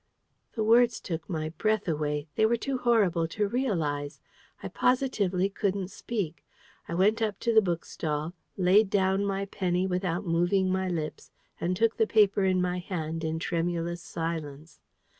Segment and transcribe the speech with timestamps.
[0.53, 2.27] The words took my breath away.
[2.33, 4.19] They were too horrible to realise.
[4.63, 6.43] I positively couldn't speak.
[6.87, 11.29] I went up to the bookstall, laid down my penny without moving my lips,
[11.59, 14.79] and took the paper in my hand in tremulous silence.